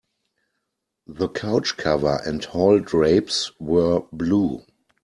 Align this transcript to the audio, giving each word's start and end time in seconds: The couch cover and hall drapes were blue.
The 1.05 1.29
couch 1.29 1.77
cover 1.77 2.23
and 2.25 2.43
hall 2.43 2.79
drapes 2.79 3.51
were 3.59 3.99
blue. 4.11 4.63